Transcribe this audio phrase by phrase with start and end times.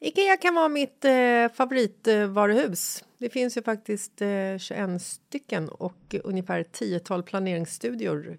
[0.00, 3.04] Ikea kan vara mitt eh, favoritvaruhus.
[3.18, 8.38] Det finns ju faktiskt eh, 21 stycken och ungefär 10-tal planeringsstudior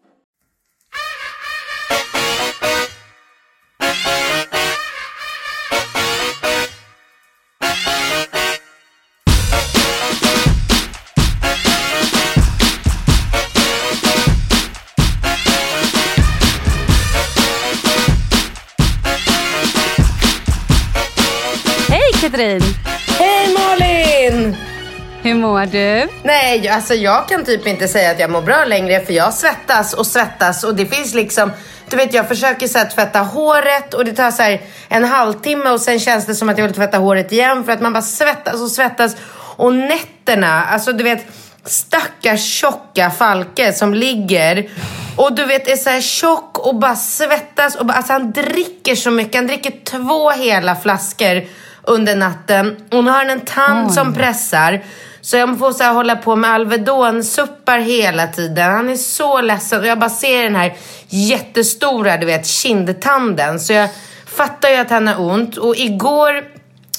[25.61, 26.07] Mår du?
[26.23, 29.93] Nej, alltså jag kan typ inte säga att jag mår bra längre för jag svettas
[29.93, 30.63] och svettas.
[30.63, 31.51] Och det finns liksom
[31.89, 35.69] du vet jag försöker så här, tvätta håret och det tar så här en halvtimme
[35.69, 38.01] och sen känns det som att jag vill tvätta håret igen för att man bara
[38.01, 39.15] svettas och svettas.
[39.55, 41.25] Och nätterna, alltså du vet
[41.65, 44.69] stackars tjocka Falke som ligger
[45.17, 48.95] och du vet är så här tjock och bara svettas och bara, alltså han dricker
[48.95, 51.43] så mycket, han dricker två hela flaskor
[51.83, 52.77] under natten.
[52.91, 54.81] Och nu har han en tand som pressar
[55.21, 58.71] så jag får så här hålla på med Alvedon-suppar hela tiden.
[58.71, 60.73] Han är så ledsen och jag bara ser den här
[61.09, 63.59] jättestora, du vet, kindtanden.
[63.59, 63.89] Så jag
[64.25, 65.57] fattar ju att han har ont.
[65.57, 66.43] Och igår,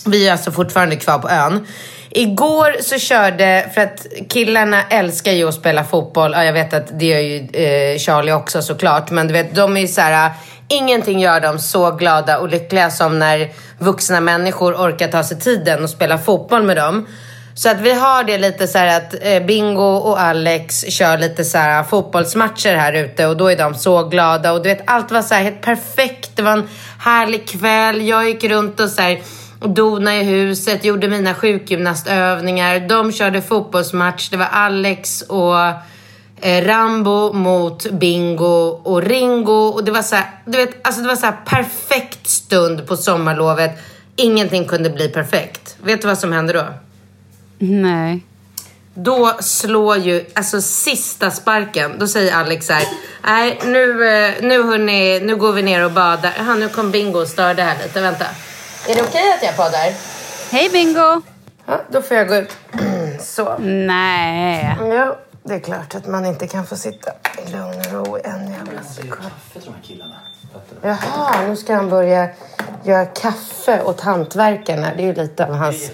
[0.06, 1.66] vi är alltså fortfarande kvar på ön.
[2.10, 6.32] Igår så körde, för att killarna älskar ju att spela fotboll.
[6.32, 9.10] Ja, jag vet att det gör ju eh, Charlie också såklart.
[9.10, 10.30] Men du vet, de är ju så här...
[10.68, 15.84] Ingenting gör dem så glada och lyckliga som när vuxna människor orkar ta sig tiden
[15.84, 17.06] och spela fotboll med dem.
[17.54, 21.44] Så att vi har det lite så här att eh, Bingo och Alex kör lite
[21.44, 25.10] så här fotbollsmatcher här ute och då är de så glada och du vet allt
[25.10, 26.30] var så här helt perfekt.
[26.34, 26.68] Det var en
[26.98, 28.08] härlig kväll.
[28.08, 29.22] Jag gick runt och så här
[29.60, 32.88] donade dona i huset, gjorde mina sjukgymnastövningar.
[32.88, 34.28] De körde fotbollsmatch.
[34.28, 35.58] Det var Alex och
[36.40, 39.68] eh, Rambo mot Bingo och Ringo.
[39.68, 42.96] Och det var så här, du vet, alltså det var så här perfekt stund på
[42.96, 43.70] sommarlovet.
[44.16, 45.76] Ingenting kunde bli perfekt.
[45.82, 46.64] Vet du vad som hände då?
[47.64, 48.20] Nej.
[48.94, 52.84] Då slår ju, alltså sista sparken, då säger Alex så här,
[53.24, 56.34] nej nu, eh, nu hörni, nu går vi ner och badar.
[56.38, 58.24] Jaha, nu kom Bingo och störde här lite, vänta.
[58.88, 59.92] Är det okej okay att jag poddar?
[60.50, 61.22] Hej Bingo!
[61.66, 62.56] Ja, då får jag gå ut.
[63.20, 63.58] Så.
[63.58, 64.76] Nej.
[64.80, 67.10] Ja, det är klart att man inte kan få sitta
[67.46, 69.12] i lugn och ro en jävla sekund.
[69.12, 70.16] kaffe till de här killarna.
[70.82, 72.28] Jaha, nu ska han börja
[72.84, 74.90] göra kaffe åt hantverkarna.
[74.96, 75.90] Det är ju lite av hans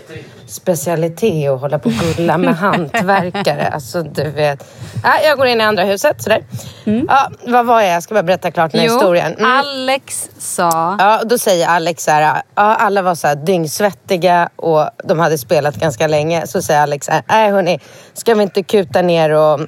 [0.50, 3.68] specialitet att hålla på och gulla med hantverkare.
[3.68, 4.64] Alltså, du vet.
[5.02, 6.22] Ja, jag går in i andra huset.
[6.22, 6.44] Sådär.
[6.84, 7.06] Mm.
[7.08, 7.94] Ja, vad var jag?
[7.94, 9.34] Jag ska bara berätta klart den här jo, historien.
[9.34, 9.50] Mm.
[9.50, 10.96] Alex sa...
[10.98, 12.42] Ja, då säger Alex så här.
[12.54, 16.46] Ja, alla var så här dyngsvettiga och de hade spelat ganska länge.
[16.46, 17.22] Så säger Alex så här.
[17.28, 17.80] Nej, hörni,
[18.14, 19.60] ska vi inte kuta ner och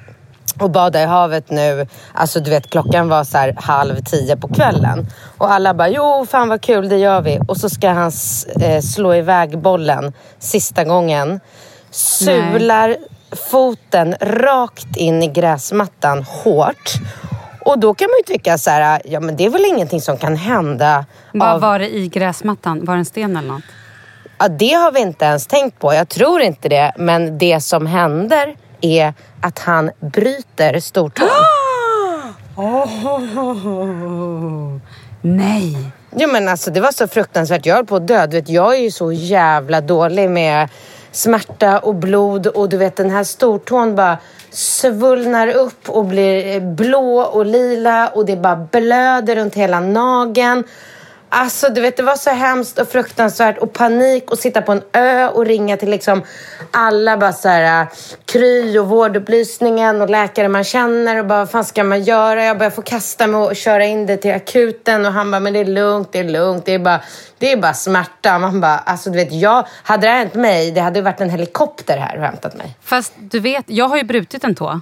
[0.59, 1.87] och bada i havet nu.
[2.15, 5.07] Alltså du vet klockan var så halv tio på kvällen.
[5.39, 7.41] Och alla bara jo fan vad kul det gör vi.
[7.49, 8.13] Och så ska han
[8.61, 11.41] eh, slå iväg bollen sista gången.
[11.91, 12.99] Sular Nej.
[13.51, 16.93] foten rakt in i gräsmattan hårt.
[17.61, 20.17] Och då kan man ju tycka så här, ja men det är väl ingenting som
[20.17, 21.05] kan hända.
[21.33, 21.61] Vad av...
[21.61, 22.85] var det i gräsmattan?
[22.85, 23.63] Var det en sten eller något?
[24.39, 25.95] Ja, det har vi inte ens tänkt på.
[25.95, 26.93] Jag tror inte det.
[26.97, 31.29] Men det som händer är att han bryter stortån.
[32.57, 33.21] Oh,
[35.21, 35.93] nej!
[36.17, 37.67] Jo men alltså det var så fruktansvärt.
[37.67, 38.27] Jag höll på att dö.
[38.27, 40.69] Du vet, jag är ju så jävla dålig med
[41.13, 44.19] smärta och blod och du vet den här stortån bara
[44.51, 50.65] svullnar upp och blir blå och lila och det bara blöder runt hela nageln.
[51.33, 54.83] Alltså du vet det var så hemskt och fruktansvärt och panik och sitta på en
[54.93, 56.23] ö och ringa till liksom
[56.71, 57.89] alla bara så här äh,
[58.25, 62.45] Kry och vårdupplysningen och läkare man känner och bara vad fan ska man göra?
[62.45, 65.53] Jag bara får kasta mig och köra in det till akuten och han bara men
[65.53, 67.01] det är lugnt, det är lugnt, det är bara,
[67.39, 68.39] det är bara smärta.
[68.39, 71.99] Man bara alltså du vet jag, hade det hänt mig det hade varit en helikopter
[71.99, 72.77] här och hämtat mig.
[72.81, 74.81] Fast du vet, jag har ju brutit en tå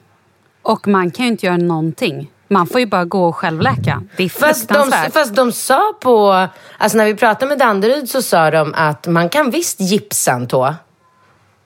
[0.62, 2.30] och man kan ju inte göra någonting.
[2.48, 4.02] Man får ju bara gå och självläka.
[4.16, 6.46] Det är fast de, fast de sa på...
[6.78, 10.46] Alltså när vi pratade med Danderyd så sa de att man kan visst gipsa en
[10.46, 10.74] tå.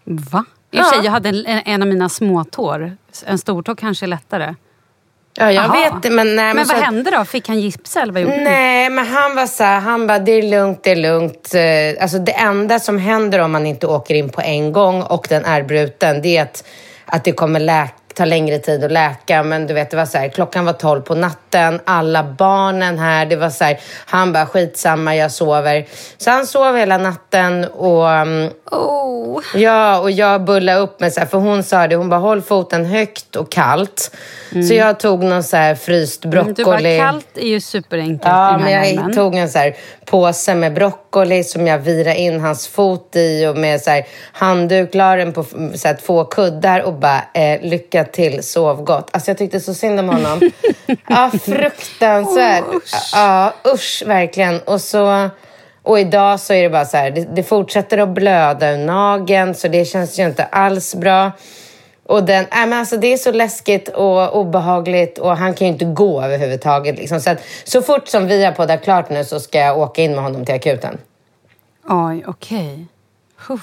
[0.05, 0.45] Va?
[0.71, 2.97] I och sig, jag hade en, en av mina småtår.
[3.25, 4.55] En stortå kanske är lättare.
[5.35, 5.75] Ja, jag Aha.
[5.75, 6.75] vet Men, nej, men, men vad så...
[6.75, 7.25] hände då?
[7.25, 10.33] Fick han gipsa eller vad gjorde Nej, men han var så här, han bara, det
[10.33, 11.55] är lugnt, det är lugnt.
[11.55, 15.27] Eh, alltså det enda som händer om man inte åker in på en gång och
[15.29, 16.65] den är bruten, det är att,
[17.07, 19.43] att det kommer läka tar längre tid att läka.
[19.43, 23.27] Men du vet, det var så här, klockan var tolv på natten, alla barnen här.
[23.27, 25.87] Det var så här, han bara skitsamma, jag sover.
[26.19, 28.11] Så han sov hela natten och...
[28.11, 29.43] Mm, Oh.
[29.55, 32.43] Ja, och jag bullade upp mig så här, för hon sa det, hon bara håll
[32.43, 34.17] foten högt och kallt.
[34.53, 34.67] Mm.
[34.67, 36.55] Så jag tog någon så här fryst broccoli.
[36.55, 39.15] Du bara, kallt är ju superenkelt Ja, men jag hemmen.
[39.15, 43.57] tog en så här påse med broccoli som jag virade in hans fot i och
[43.57, 48.05] med så här handduk, la den på så här, två kuddar och bara eh, lycka
[48.05, 49.09] till, sov gott.
[49.13, 50.51] Alltså jag tyckte så synd om honom.
[51.09, 52.65] ja, fruktansvärt.
[52.65, 53.11] Oh, usch.
[53.15, 54.61] Ja, usch verkligen.
[54.61, 55.31] Och så...
[55.83, 59.55] Och idag så är det bara så här, det, det fortsätter att blöda ur nageln
[59.55, 61.33] så det känns ju inte alls bra.
[62.07, 65.73] Och den, äh, men alltså det är så läskigt och obehagligt och han kan ju
[65.73, 66.99] inte gå överhuvudtaget.
[66.99, 67.21] Liksom.
[67.21, 70.15] Så, att, så fort som vi har poddat klart nu så ska jag åka in
[70.15, 70.99] med honom till akuten.
[71.89, 72.87] Oj, okej.
[73.49, 73.59] Okay.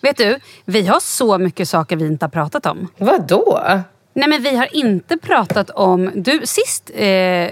[0.00, 2.88] Vet du, vi har så mycket saker vi inte har pratat om.
[2.96, 3.60] Vad då?
[4.12, 6.10] Nej, men vi har inte pratat om...
[6.14, 7.50] Du, sist eh,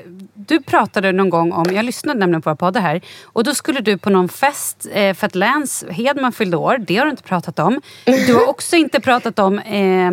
[0.49, 3.81] du pratade någon gång om, jag lyssnade nämligen på våra poddar här, och då skulle
[3.81, 6.79] du på någon fest eh, för att Lance Hedman fyllde år.
[6.79, 7.81] Det har du inte pratat om.
[8.05, 10.11] Du har också inte pratat om eh,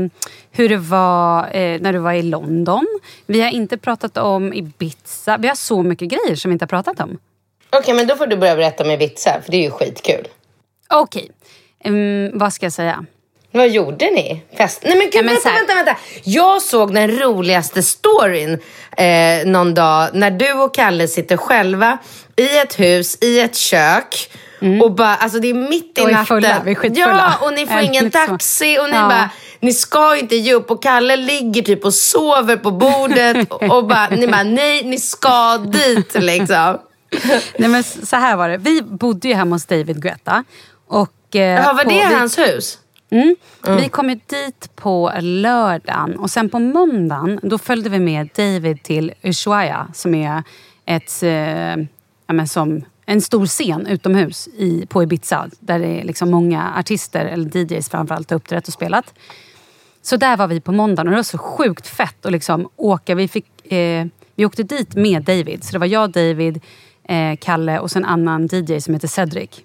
[0.52, 2.88] hur det var eh, när du var i London.
[3.26, 5.38] Vi har inte pratat om Ibiza.
[5.38, 7.18] Vi har så mycket grejer som vi inte har pratat om.
[7.70, 10.28] Okej, okay, men då får du börja berätta om Ibiza, för det är ju skitkul.
[10.90, 11.30] Okej.
[11.80, 11.94] Okay.
[11.94, 13.06] Um, vad ska jag säga?
[13.56, 14.42] Vad gjorde ni?
[14.58, 14.82] Fest?
[14.84, 15.96] Nej men gud, ja, men vänta, vänta, vänta.
[16.24, 18.60] Jag såg den roligaste storyn
[18.98, 21.98] eh, någon dag när du och Kalle sitter själva
[22.36, 24.30] i ett hus, i ett kök.
[24.62, 24.82] Mm.
[24.82, 26.26] Och bara, alltså det är mitt i och natten.
[26.26, 27.36] Fulla, vi är skitfulla.
[27.40, 29.08] Ja, och ni får ingen taxi och ni ja.
[29.08, 30.72] bara, ni ska inte ge upp.
[30.72, 35.58] Och Kalle ligger typ och sover på bordet och bara, ni bara, nej, ni ska
[35.58, 36.78] dit liksom.
[37.58, 40.44] nej men så här var det, vi bodde ju hemma hos David Guetta.
[40.88, 42.80] Och, eh, ja, var det på, hans hus?
[43.10, 43.36] Mm.
[43.78, 48.84] Vi kom ju dit på lördagen och sen på måndagen då följde vi med David
[48.84, 50.44] till Ushuaia som är
[50.86, 51.78] ett, eh,
[52.28, 56.74] ja, men som en stor scen utomhus i, på Ibiza där det är liksom många
[56.78, 59.14] artister, eller DJs framförallt, har uppträtt och spelat.
[60.02, 63.16] Så där var vi på måndagen och det var så sjukt fett att liksom åka.
[63.16, 65.64] Vi, fick, eh, vi åkte dit med David.
[65.64, 66.62] Så det var jag, David,
[67.04, 69.64] eh, Kalle och sen en annan DJ som heter Cedric.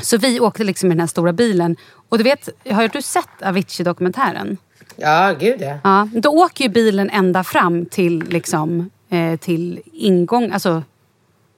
[0.00, 1.76] Så vi åkte liksom i den här stora bilen.
[2.08, 4.56] Och du vet, har du sett Avicii-dokumentären?
[4.96, 5.78] Ja, gud ja.
[5.84, 10.82] Ja, då åker ju bilen ända fram till, liksom, eh, till ingång, alltså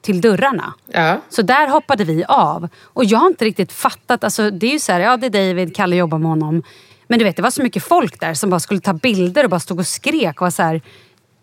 [0.03, 0.75] till dörrarna.
[0.93, 1.21] Ja.
[1.29, 2.69] Så där hoppade vi av.
[2.83, 4.25] Och jag har inte riktigt fattat.
[4.25, 6.62] Alltså, det är ju så här, ja det är David, Kalle jobbar med honom.
[7.09, 9.50] Men du vet, det var så mycket folk där som bara skulle ta bilder och
[9.50, 10.41] bara stod och skrek.
[10.41, 10.83] Och var så här,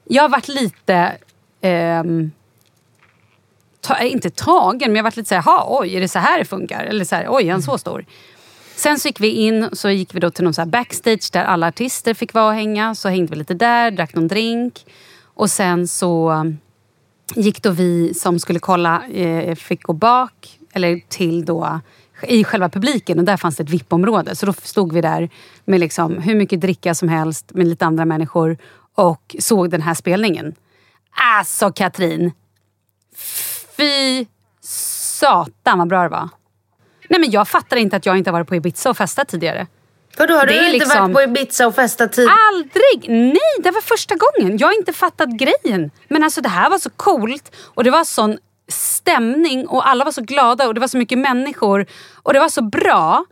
[0.06, 1.14] jag har varit lite...
[1.62, 2.32] ehm,
[3.82, 6.40] ta, inte tagen, men jag varit lite så här, "Ha, oj, är det så här
[6.40, 6.84] det funkar?
[6.84, 8.06] Eller så här, oj, är han så stor?
[8.76, 11.68] Sen så gick vi in så gick vi då till någon så backstage där alla
[11.68, 12.96] artister fick vara och hänga.
[12.96, 14.86] Så hängde vi lite där, drack någon drink.
[15.24, 16.58] Och sen så um,
[17.36, 21.80] gick då vi som skulle kolla, eh, fick gå bak, eller till då
[22.28, 24.36] i själva publiken och där fanns det ett VIP-område.
[24.36, 25.30] Så då stod vi där
[25.66, 28.58] med liksom hur mycket dricka som helst med lite andra människor
[28.96, 30.56] och såg den här spelningen.
[31.36, 32.32] Alltså Katrin!
[33.78, 34.26] Fy
[34.62, 36.30] satan vad bra det var.
[37.10, 39.68] Nej men jag fattar inte att jag inte har varit på Ibiza och festat tidigare.
[40.18, 42.30] Vadå, har Det du inte liksom- varit på Ibiza och festat tid?
[42.50, 43.10] Aldrig!
[43.10, 44.58] Nej, det var första gången.
[44.58, 45.92] Jag har inte fattat grejen.
[46.08, 48.38] Men alltså det här var så coolt och det var sån
[48.68, 51.86] stämning och alla var så glada och det var så mycket människor
[52.16, 53.26] och det var så bra.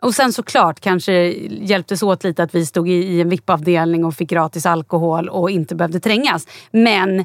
[0.00, 1.12] Och sen såklart kanske
[1.48, 5.50] hjälptes åt lite att vi stod i, i en VIP-avdelning och fick gratis alkohol och
[5.50, 6.46] inte behövde trängas.
[6.70, 7.24] Men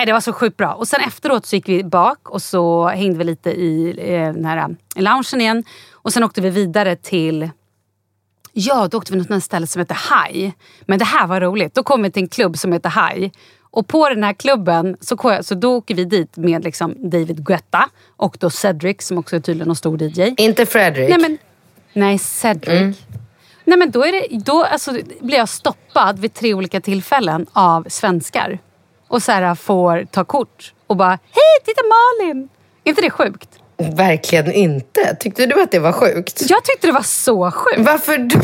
[0.00, 0.74] nej, det var så sjukt bra.
[0.74, 4.44] Och sen efteråt så gick vi bak och så hängde vi lite i eh, den
[4.44, 5.64] här eh, loungen igen.
[5.92, 7.50] Och sen åkte vi vidare till
[8.52, 10.52] Ja, då åkte vi till något ställe som heter High.
[10.80, 11.74] Men det här var roligt.
[11.74, 13.30] Då kom vi till en klubb som heter High.
[13.60, 17.88] Och på den här klubben så, så då åker vi dit med liksom David Guetta
[18.16, 20.34] och då Cedric som också är tydligen en stor DJ.
[20.36, 21.08] Inte Fredrik?
[21.08, 21.38] Nej, men,
[21.92, 22.96] nej Cedric.
[23.64, 27.86] Nej, men då, är det, då alltså, blir jag stoppad vid tre olika tillfällen av
[27.88, 28.58] svenskar.
[29.10, 32.48] Och så här får ta kort och bara Hej, titta Malin!
[32.84, 33.48] Är inte det sjukt?
[33.96, 35.16] Verkligen inte.
[35.20, 36.42] Tyckte du att det var sjukt?
[36.48, 37.78] Jag tyckte det var så sjukt.
[37.78, 38.38] Varför då?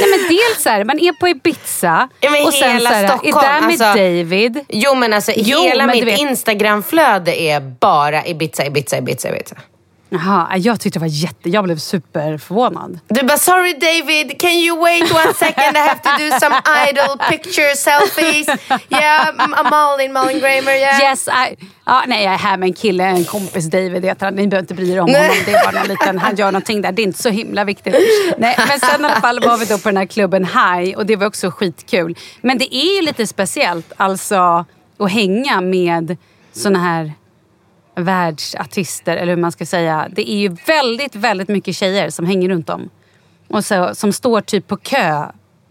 [0.00, 3.04] Nej, men dels så här, man är på Ibiza men och sen hela så här,
[3.04, 4.64] är Stockholm, där med alltså- David.
[4.68, 9.56] Jo men alltså Jo, hela men mitt Instagramflöde är bara Ibiza, Ibiza, Ibiza, Ibiza.
[10.12, 11.50] Jaha, jag tyckte det var jätte...
[11.50, 13.00] Jag blev superförvånad.
[13.08, 15.76] Du bara, sorry David, can you wait one second?
[15.76, 16.54] I have to do some
[16.88, 18.48] idol picture selfies.
[18.88, 21.00] Yeah, I'm Malin, Malin Gramer, yeah.
[21.00, 24.34] Yes, I, ja, nej, jag är här med en kille, en kompis David heter han.
[24.34, 25.36] Ni behöver inte bry er om honom.
[25.46, 26.92] Det är bara någon liten, han gör någonting där.
[26.92, 27.96] Det är inte så himla viktigt.
[28.38, 31.06] Nej, men sen i alla fall var vi då på den här klubben High och
[31.06, 32.18] det var också skitkul.
[32.40, 34.64] Men det är ju lite speciellt alltså
[34.98, 36.16] att hänga med
[36.52, 37.12] såna här
[37.96, 40.08] världsartister, eller hur man ska säga.
[40.10, 42.90] Det är ju väldigt, väldigt mycket tjejer som hänger runt om.
[43.48, 45.24] Och så, som står typ på kö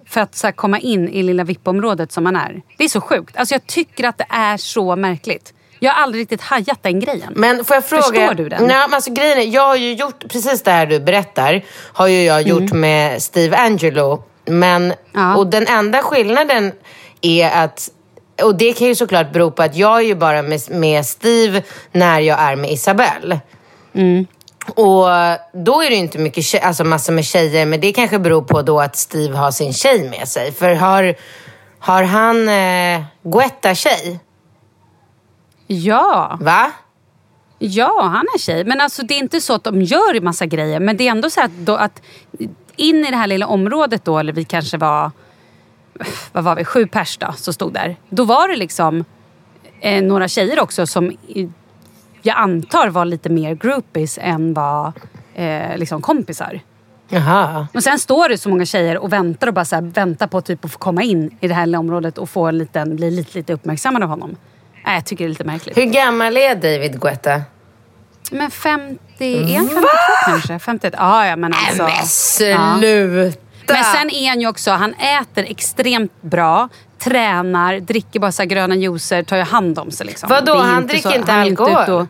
[0.07, 2.61] för att så komma in i lilla VIP-området som man är.
[2.77, 3.37] Det är så sjukt.
[3.37, 5.53] Alltså, jag tycker att det är så märkligt.
[5.79, 7.33] Jag har aldrig riktigt hajat den grejen.
[7.35, 8.01] Men får jag fråga?
[8.03, 8.63] Förstår du den?
[8.67, 11.65] Nej, men alltså, grejen är, jag har ju gjort precis det här du berättar.
[11.93, 14.23] Har ju jag gjort med Steve Angelo.
[14.45, 14.95] Men, Mm.
[15.13, 15.35] Ja.
[15.37, 16.71] och den enda skillnaden
[17.21, 17.89] är att
[18.43, 21.63] och det kan ju såklart bero på att jag är ju bara med, med Steve
[21.91, 23.39] när jag är med Isabelle.
[23.93, 24.25] Mm.
[24.67, 25.07] Och
[25.53, 28.41] då är det ju inte mycket tjej, alltså massor med tjejer, men det kanske beror
[28.41, 30.51] på då att Steve har sin tjej med sig.
[30.51, 31.15] För har,
[31.79, 34.19] har han eh, Guetta tjej?
[35.67, 36.71] Ja, Va?
[37.61, 38.65] ja, han är tjej.
[38.65, 40.79] Men alltså, det är inte så att de gör massa grejer.
[40.79, 42.01] Men det är ändå så att, då, att
[42.75, 45.11] in i det här lilla området då, eller vi kanske var,
[46.31, 47.95] vad var vi, sju pers då, som stod där.
[48.09, 49.05] Då var det liksom
[49.79, 51.11] eh, några tjejer också som
[52.21, 54.93] jag antar var lite mer groupies än var
[55.35, 56.59] eh, liksom kompisar.
[57.09, 57.67] Jaha.
[57.73, 60.41] Och sen står det så många tjejer och väntar och bara så här, väntar på
[60.41, 63.37] typ att få komma in i det här området och få en liten, bli lite,
[63.37, 64.35] lite uppmärksammad av honom.
[64.85, 65.77] Nej, jag tycker det är lite märkligt.
[65.77, 67.41] Hur gammal är David Guetta?
[68.31, 69.87] Men 50, är han 52
[70.25, 70.59] kanske?
[70.59, 70.93] 51?
[70.97, 71.83] Ja, ja men alltså.
[72.39, 73.31] Men ja.
[73.75, 73.81] Sluta!
[73.83, 78.75] Men sen är han ju också, han äter extremt bra, tränar, dricker bara så gröna
[78.75, 80.05] juicer, tar ju hand om sig.
[80.05, 80.29] Liksom.
[80.29, 81.89] Vadå, han inte dricker så- inte han alkohol?
[82.01, 82.07] och-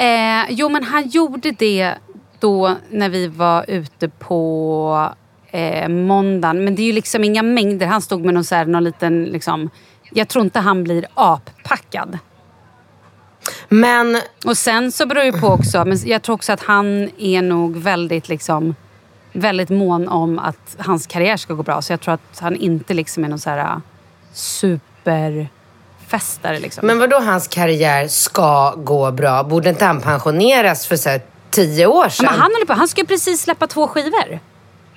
[0.00, 1.94] Eh, jo, men han gjorde det
[2.40, 5.12] då när vi var ute på
[5.50, 6.64] eh, måndagen.
[6.64, 7.86] Men det är ju liksom inga mängder.
[7.86, 9.24] Han stod med någon, så här, någon liten...
[9.24, 9.70] Liksom,
[10.10, 12.18] jag tror inte han blir appackad.
[13.68, 17.42] Men Och sen så beror det på också, men jag tror också att han är
[17.42, 18.74] nog väldigt liksom
[19.38, 21.82] väldigt mån om att hans karriär ska gå bra.
[21.82, 23.76] Så jag tror att han inte liksom är någon så här äh,
[24.32, 26.58] superfestare.
[26.58, 26.86] Liksom.
[26.86, 29.42] Men vad då hans karriär ska gå bra?
[29.42, 32.26] Borde inte han pensioneras för så här, tio år sedan?
[32.30, 34.40] Men han, håller på, han ska ju precis släppa två skivor.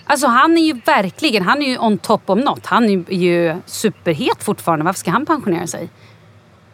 [0.05, 2.65] Alltså han är ju verkligen, han är ju on top of not.
[2.65, 4.86] Han är ju superhet fortfarande.
[4.86, 5.89] Varför ska han pensionera sig?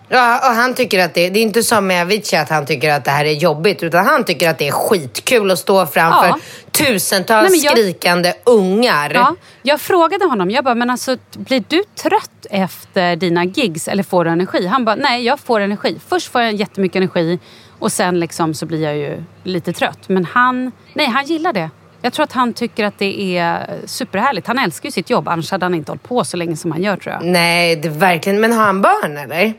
[0.09, 2.91] Ja, och han tycker att det, det är inte som med Avicii att han tycker
[2.93, 6.27] att det här är jobbigt utan han tycker att det är skitkul att stå framför
[6.27, 6.39] Ja.
[6.71, 9.11] tusentals Nej, jag- skrikande ungar.
[9.13, 14.03] Ja, jag frågade honom, jag bara, men alltså blir du trött efter dina gigs eller
[14.03, 14.67] får du energi?
[14.67, 15.99] Han bara, nej jag får energi.
[16.07, 17.39] Först får jag jättemycket energi
[17.79, 19.99] och sen liksom så blir jag ju lite trött.
[20.09, 21.69] Men han, nej han gillar det.
[22.01, 24.47] Jag tror att han tycker att det är superhärligt.
[24.47, 26.83] Han älskar ju sitt jobb, annars hade han inte hållit på så länge som han
[26.83, 27.25] gör tror jag.
[27.25, 28.41] Nej, det verkligen.
[28.41, 29.53] Men har han barn eller?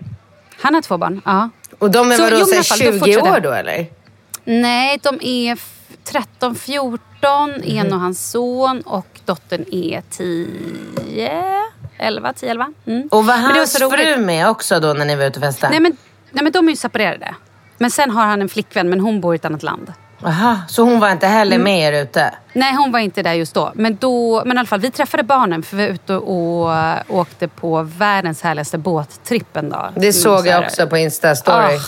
[0.60, 1.50] Han har två barn, ja.
[1.78, 3.86] Och de är Så, vadå, jo, fall, då 20 fortsätter år då eller?
[4.44, 5.74] Nej, de är f-
[6.04, 6.98] 13, 14.
[7.64, 11.32] En och hans son och dottern är 10,
[11.98, 12.72] 11, 10, 11.
[12.86, 13.08] Mm.
[13.10, 15.70] Och var hans fru med också då när ni var ute och festade?
[15.70, 15.96] Nej men,
[16.30, 17.34] nej men de är ju separerade.
[17.78, 19.92] Men sen har han en flickvän men hon bor i ett annat land.
[20.22, 21.64] Aha, så hon var inte heller Mm.
[21.64, 22.34] med er ute?
[22.52, 23.72] Nej hon var inte där just då.
[23.74, 26.70] Men, då, men i alla fall vi träffade barnen för vi var ute och
[27.20, 29.92] åkte på världens härligaste båttripp en dag.
[29.96, 31.76] Det Som såg jag också på Insta-story.
[31.76, 31.80] Ah,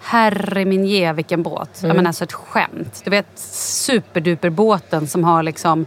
[0.00, 1.78] herre min ge vilken båt.
[1.78, 1.88] Mm.
[1.88, 3.00] Jag menar alltså ett skämt.
[3.04, 3.26] Du vet
[4.08, 5.86] superduperbåten som har liksom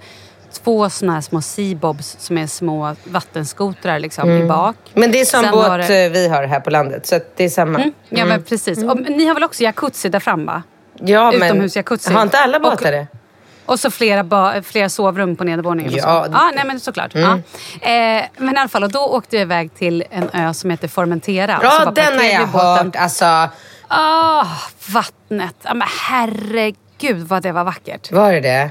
[0.64, 4.76] två såna här små seabobs som är små vattenskotrar liksom i bak.
[4.94, 5.02] Mm.
[5.02, 7.20] Men det är som Sen båt har det- eh, vi har här på landet, så
[7.36, 7.80] det är samma.
[7.80, 8.84] Mm, ja men precis.
[8.84, 10.64] Och, ni har väl också jacuzzi där fram va?
[11.00, 12.14] Ja, Utomhusjacuzzi.
[12.14, 13.08] har inte alla Och- båtar det?
[13.66, 15.94] Och så flera, ba- flera sovrum på nedervåningen.
[15.94, 16.32] och Ja, Mm.
[16.34, 17.12] ja nej men såklart.
[17.16, 17.32] Ja.
[17.90, 20.88] Eh, men i alla fall, och då åkte jag iväg till en ö som heter
[20.88, 21.58] Formentera.
[21.58, 22.86] Och Ja, den har jag båten.
[22.86, 22.96] hört.
[22.96, 23.50] Alltså,
[23.88, 24.46] Ah,
[24.88, 25.56] vattnet.
[25.64, 28.12] Ja, men herregud vad det var vackert.
[28.12, 28.70] var det det?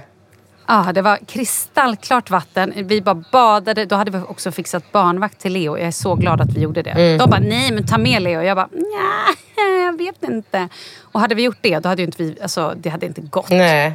[0.70, 2.72] Ja, det var kristallklart vatten.
[2.76, 3.84] Vi bara badade.
[3.84, 5.78] Då hade vi också fixat barnvakt till Leo.
[5.78, 6.90] Jag är så glad att vi gjorde det.
[6.90, 7.18] Mm.
[7.18, 8.42] De bara, nej men ta med Leo.
[8.42, 10.68] Jag bara, nej, jag vet inte.
[11.00, 13.50] Och hade vi gjort det, då hade ju inte vi, alltså, det hade inte gått.
[13.50, 13.94] Nej.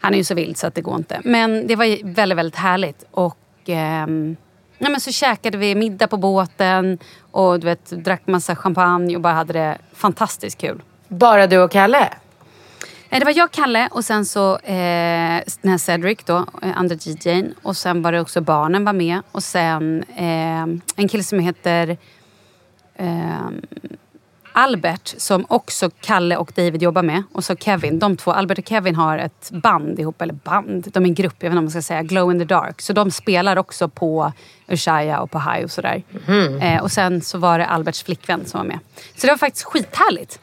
[0.00, 1.20] Han är ju så vild så att det går inte.
[1.24, 3.04] Men det var väldigt, väldigt härligt.
[3.10, 4.36] Och ehm,
[4.78, 6.98] ja, men så käkade vi middag på båten
[7.30, 10.82] och du vet, drack massa champagne och bara hade det fantastiskt kul.
[11.08, 12.08] Bara du och Kalle?
[13.10, 16.94] Nej, det var jag, Kalle och sen så eh, den här Cedric då, eh, andra
[16.94, 17.54] DJn.
[17.62, 19.20] Och sen var det också barnen var med.
[19.32, 20.62] Och sen eh,
[20.96, 21.96] en kille som heter
[22.96, 23.48] eh,
[24.52, 27.22] Albert som också Kalle och David jobbar med.
[27.32, 27.98] Och så Kevin.
[27.98, 30.22] De två, Albert och Kevin har ett band ihop.
[30.22, 32.02] Eller band, de är en grupp, jag vet inte om man ska säga.
[32.02, 32.80] Glow in the dark.
[32.82, 34.32] Så de spelar också på
[34.68, 36.02] Ushaya och på High och sådär.
[36.62, 38.78] Eh, och sen så var det Alberts flickvän som var med.
[39.16, 40.40] Så det var faktiskt skithärligt.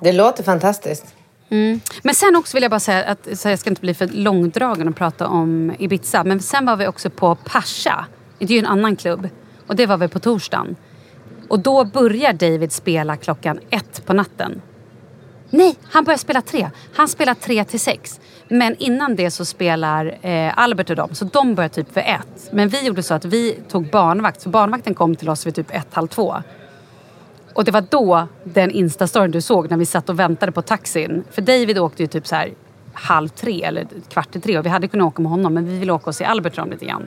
[0.00, 1.14] Det låter fantastiskt.
[1.50, 1.80] Mm.
[2.02, 4.88] Men sen också vill jag bara säga att så jag ska inte bli för långdragen
[4.88, 6.24] och prata om Ibiza.
[6.24, 8.06] Men sen var vi också på Pasha.
[8.38, 9.28] Det är ju en annan klubb.
[9.66, 10.76] Och det var vi på torsdagen.
[11.48, 14.62] Och då börjar David spela klockan ett på natten.
[15.50, 16.70] Nej, han börjar spela tre.
[16.94, 18.20] Han spelar tre till sex.
[18.48, 21.14] Men innan det så spelar eh, Albert och dem.
[21.14, 22.48] Så de börjar typ för ett.
[22.52, 24.40] Men vi gjorde så att vi tog barnvakt.
[24.40, 26.36] Så barnvakten kom till oss vid typ ett, halv två.
[27.58, 31.24] Och det var då den instastoryn du såg när vi satt och väntade på taxin.
[31.30, 32.50] För David åkte ju typ så här
[32.92, 35.78] halv tre eller kvart i tre och vi hade kunnat åka med honom men vi
[35.78, 37.06] ville åka och se Albert och dem lite grann.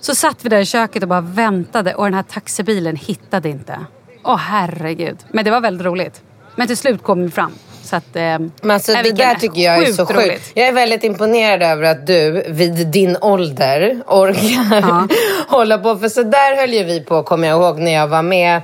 [0.00, 3.78] Så satt vi där i köket och bara väntade och den här taxibilen hittade inte.
[4.24, 5.16] Åh herregud.
[5.28, 6.22] Men det var väldigt roligt.
[6.56, 7.52] Men till slut kom vi fram.
[7.82, 10.52] Så att, eh, Men alltså, det där tycker jag är så sjukt sjukt.
[10.54, 15.08] Jag är väldigt imponerad över att du vid din ålder orkar
[15.50, 15.96] hålla på.
[15.96, 18.62] För så där höll ju vi på, kommer jag ihåg, när jag var med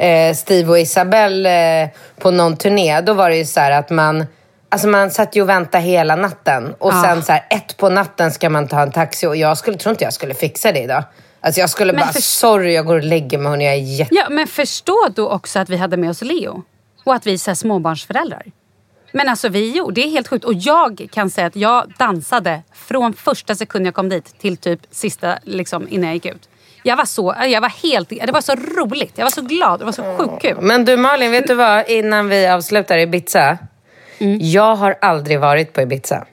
[0.00, 3.00] eh, Steve och Isabelle eh, på någon turné.
[3.00, 4.26] Då var det ju så att man...
[4.72, 6.74] Alltså man satt ju och väntade hela natten.
[6.78, 7.02] Och Ja.
[7.04, 9.26] sen så här, ett på natten ska man ta en taxi.
[9.26, 11.04] Och jag skulle, tror inte jag skulle fixa det idag.
[11.40, 13.78] Alltså jag skulle Men bara, för- sorry jag går och lägger mig hörni, jag är
[13.78, 14.14] jätte...
[14.14, 16.62] Ja, men förstå då också att vi hade med oss Leo.
[17.04, 18.42] Och att vi är så här småbarnsföräldrar.
[19.12, 20.44] Men alltså vi gjorde, det är helt sjukt.
[20.44, 24.80] Och jag kan säga att jag dansade från första sekund jag kom dit till typ
[24.90, 26.48] sista liksom, innan jag gick ut.
[26.82, 29.12] Jag var så, jag var helt, det var så roligt.
[29.16, 30.56] Jag var så glad, det var så sjukt kul.
[30.60, 31.88] Men du Malin, vet du vad?
[31.88, 33.58] Innan vi avslutar Ibiza.
[34.18, 34.38] Mm.
[34.40, 36.26] Jag har aldrig varit på Ibiza.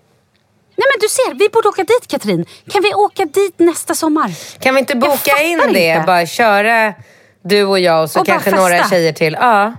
[0.75, 2.45] Nej men du ser, vi borde åka dit Katrin.
[2.69, 4.31] Kan vi åka dit nästa sommar?
[4.59, 5.87] Kan vi inte boka in det?
[5.87, 6.03] inte.
[6.07, 6.93] Bara köra
[7.41, 9.37] du och jag och så Och kanske några tjejer till.
[9.39, 9.73] Ja.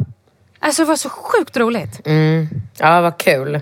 [0.58, 2.00] Alltså det var så sjukt roligt.
[2.78, 3.60] ja, vad kul.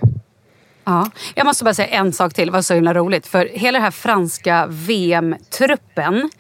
[0.85, 1.11] Ja.
[1.35, 3.27] Jag måste bara säga en sak till, det var så himla roligt.
[3.27, 6.31] För hela den här franska VM-truppen,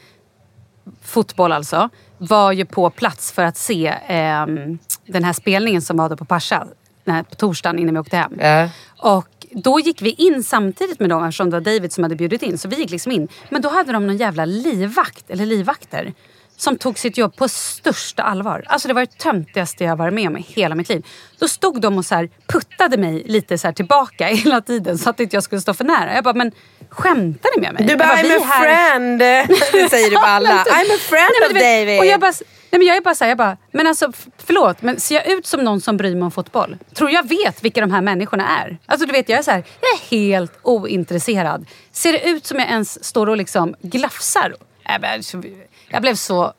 [1.02, 6.08] fotboll alltså, var ju på plats för att se ehm, den här spelningen som var
[6.08, 6.66] då på Pascha,
[7.04, 8.32] den här, på torsdagen innan vi åkte hem.
[8.40, 8.68] Ja.
[8.98, 12.42] Och då gick vi in samtidigt med dem eftersom det var David som hade bjudit
[12.42, 12.58] in.
[12.58, 13.28] Så vi gick liksom in.
[13.50, 16.14] Men då hade de någon jävla livvakt, eller livvakter
[16.56, 18.64] som tog sitt jobb på största allvar.
[18.66, 21.06] Alltså det var det töntigaste jag varit med om i hela mitt liv.
[21.38, 25.36] Då stod de och så puttade mig lite så tillbaka hela tiden så att inte
[25.36, 26.14] jag skulle stå för nära.
[26.14, 26.52] Jag bara, men
[26.90, 27.86] skämtar ni med mig?
[27.86, 29.18] Du bara, bara, I'm a här- friend.
[29.72, 30.64] Det säger du på alla.
[30.64, 30.72] typ.
[30.74, 31.98] I'm a friend Nej, of vet, David.
[32.00, 32.32] Och jag bara,
[32.70, 34.12] nej, men jag är bara såhär, jag bara, men alltså
[34.46, 36.76] förlåt, men ser jag ut som någon som bryr mig om fotboll?
[36.94, 38.78] Tror jag vet vilka de här människorna är?
[38.86, 41.66] Alltså du vet, jag är så här, jag är helt ointresserad.
[41.92, 44.54] Ser det ut som jag ens står och liksom glafsar?
[44.88, 45.42] Jag blev så-
[45.88, 46.52] Jag blev så...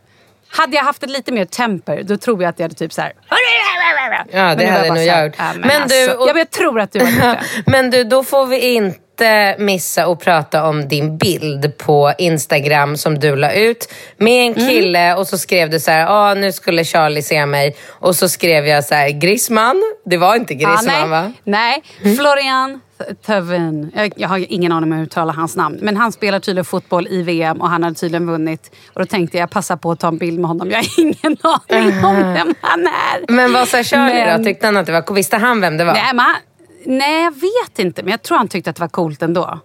[0.49, 3.01] Hade jag haft ett lite mer temper, då tror jag att jag hade typ så
[3.01, 3.13] här...
[4.31, 5.35] Ja, det hade bara nog jag gjort.
[5.37, 7.41] ja, men Men alltså, du, och- ja, men jag tror att du har gjort det.
[7.71, 13.19] Men du, då får vi inte missa att prata om din bild på Instagram som
[13.19, 14.69] du la ut med en Mm.
[14.69, 18.29] kille och så skrev du så här, ah, nu skulle Charlie se mig och så
[18.29, 19.83] skrev jag så här, Grisman.
[20.05, 21.33] Det var inte Grisman nej, va?
[21.43, 21.83] nej.
[22.17, 22.81] Florian
[23.25, 23.91] Tövin.
[23.95, 25.79] Jag, jag har ingen aning om hur jag uttalar hans namn.
[25.81, 28.75] Men han spelar tydligen fotboll i VM och han hade tydligen vunnit.
[28.93, 30.71] Och då tänkte jag passa på att ta en bild med honom.
[30.71, 31.37] Jag har ingen
[31.69, 33.31] aning om vem han är.
[33.33, 34.43] Men vad sa Charlie Men- då?
[34.45, 35.93] Tyckte han att det var Visste han vem det var?
[35.93, 36.35] Nej, men, han-
[36.85, 38.03] nej, jag vet inte.
[38.03, 39.59] Men jag tror han tyckte att det var coolt ändå.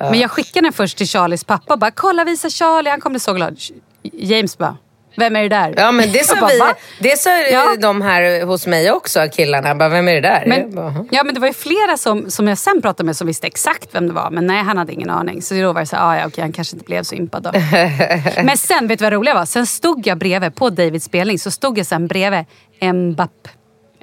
[0.00, 2.90] Men jag skickade den först till Charlies pappa och bara “kolla visa Charlie”.
[2.90, 3.58] Han kom bli så glad.
[4.12, 4.76] James bara
[5.16, 6.60] “vem är det där?” Ja men det sa, vi,
[7.08, 7.76] det sa Ja.
[7.78, 9.74] de här hos mig också, killarna.
[9.74, 10.44] Bara, vem är det där?
[10.46, 13.26] Men, bara, ja, men det var ju flera som, som jag sen pratade med som
[13.26, 14.30] visste exakt vem det var.
[14.30, 15.42] Men nej, han hade ingen aning.
[15.42, 17.50] Så då var det så ah, ja, okej, han kanske inte blev så impad då.
[18.44, 19.44] men sen, vet du vad det roliga var?
[19.44, 22.44] Sen stod jag bredvid, på Davids spelning, så stod jag sen bredvid
[22.82, 23.50] Mbappé.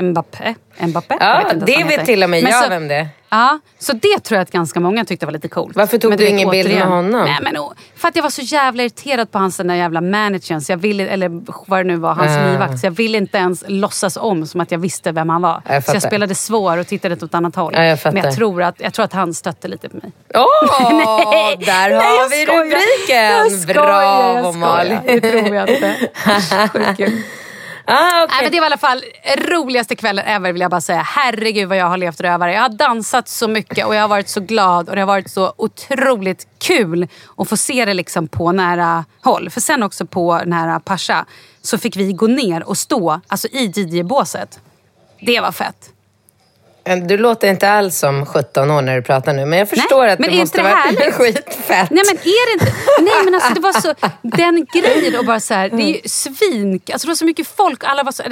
[0.01, 0.55] Mbappé?
[0.79, 1.15] Mbappé?
[1.19, 2.95] Jag Ja, vet inte ens det vet till och med Men jag så- vem det
[2.95, 3.07] är.
[3.33, 5.75] Ja, så det tror jag att ganska många tyckte var lite coolt.
[5.75, 7.25] Varför tog Men du vet, ingen bild med honom?
[7.25, 10.01] Nej, men, oh, för att jag var så jävla irriterad på hans den där jävla
[10.01, 10.61] managern.
[10.61, 11.29] Så jag ville, eller
[11.67, 12.45] vad det nu var, hans Ah.
[12.51, 12.79] livvakt.
[12.79, 15.61] Så jag ville inte ens låtsas om som att jag visste vem han var.
[15.69, 17.73] Jag så jag spelade svår och tittade åt ett annat håll.
[17.77, 20.11] Ja, jag men jag tror, att, jag tror att han stötte lite på mig.
[20.33, 20.43] Åh,
[21.65, 22.57] där Nej, har jag vi skojar.
[22.57, 23.59] Jag rubriken!
[23.59, 24.67] skojar, Bravo jag skojar.
[24.67, 24.99] Malin!
[25.05, 25.95] Det tror jag inte.
[26.97, 27.25] Sjukt.
[27.91, 28.35] Ah, okej.
[28.35, 29.03] Nej, men det var i alla fall
[29.37, 31.01] roligaste kvällen ever vill jag bara säga.
[31.01, 32.53] Herregud vad jag har levt rövare.
[32.53, 35.31] Jag har dansat så mycket och jag har varit så glad och det har varit
[35.31, 39.49] så otroligt kul att få se det liksom på nära håll.
[39.49, 41.25] För sen också på här Pasha
[41.61, 44.59] så fick vi gå ner och stå alltså i DJ-båset.
[45.19, 45.89] Det var fett.
[46.83, 50.19] Du låter inte alls som 17 år när du pratar nu, men jag förstår att
[50.19, 50.73] men det måste vara
[51.11, 51.89] skitfett.
[51.91, 52.73] Nej men är det inte...
[53.01, 53.93] Nej men alltså det var så...
[54.21, 56.81] Den grejen och bara så här, det är ju svin...
[56.91, 57.83] Alltså det var så mycket folk.
[57.83, 58.23] Alla var så...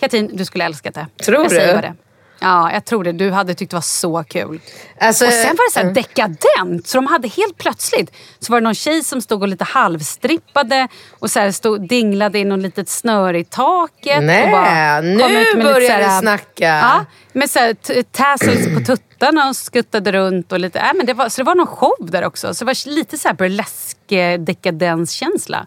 [0.00, 1.06] Katrin, du skulle älskat det.
[1.24, 1.80] Tror jag Säger du?
[1.80, 1.94] det.
[2.40, 3.12] Ja, jag tror det.
[3.12, 4.60] Du hade tyckt det var så kul.
[5.00, 6.86] Alltså, och sen var det så här dekadent.
[6.86, 10.88] Så de hade helt plötsligt så var det någon tjej som stod och lite halvstrippade
[11.18, 14.22] och så stod, dinglade i något litet snöre i taket.
[14.22, 16.64] Nej, och bara nu börjar du snacka.
[16.64, 20.52] Ja, med så här tassels på tuttarna och skuttade runt.
[20.52, 22.54] Och lite, äh, men det var, så det var någon show där också.
[22.54, 25.66] Så det var lite så här burlesk eh, dekadenskänsla.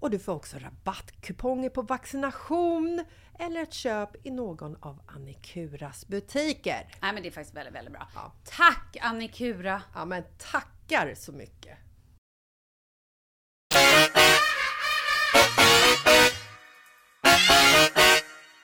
[0.00, 3.04] och du får också rabattkuponger på vaccination
[3.38, 6.86] eller ett köp i någon av Annikuras butiker.
[7.00, 8.08] Nej men det är faktiskt väldigt, väldigt bra.
[8.14, 8.32] Ja.
[8.56, 9.82] Tack Annikura!
[9.94, 11.78] Ja, men tackar så mycket!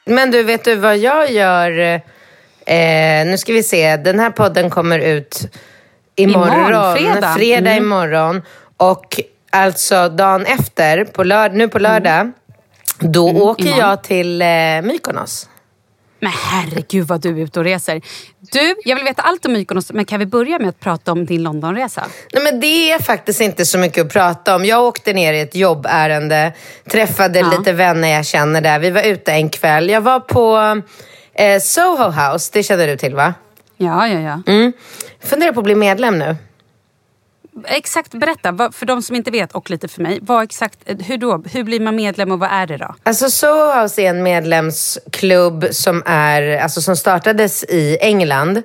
[0.04, 1.70] Men du, vet du vad jag gör?
[2.66, 5.40] Eh, nu ska vi se, den här podden kommer ut
[6.14, 6.58] imorgon.
[6.58, 7.34] Imorgon, fredag.
[7.34, 7.84] fredag Mm.
[7.84, 8.42] imorgon.
[8.76, 9.20] Och
[9.52, 12.32] alltså dagen efter, på lörd- nu på lördag,
[12.98, 13.78] då åker imorgon.
[13.80, 14.48] jag till eh,
[14.82, 15.48] Mykonos.
[16.20, 18.00] Men herregud vad du är ute och reser.
[18.40, 21.26] Du, jag vill veta allt om Mykonos, men kan vi börja med att prata om
[21.26, 22.02] din Londonresa?
[22.32, 24.64] Nej, men det är faktiskt inte så mycket att prata om.
[24.64, 26.52] Jag åkte ner i ett jobbärende,
[26.90, 27.54] träffade Ja.
[27.58, 28.78] lite vänner jag känner där.
[28.78, 29.90] Vi var ute en kväll.
[29.90, 30.56] Jag var på
[31.34, 33.34] eh, Soho House, det känner du till va?
[33.76, 34.52] Ja, ja, ja.
[34.52, 34.72] Mm.
[35.24, 36.36] Funderar på att bli medlem nu.
[37.66, 38.52] Exakt, berätta.
[38.52, 40.18] Vad- För de som inte vet och lite för mig.
[40.22, 41.42] Vad exakt, hur då?
[41.52, 42.94] Hur blir man medlem och vad är det då?
[43.02, 48.62] Alltså Soho House är en medlemsklubb som, är, alltså, som startades i England.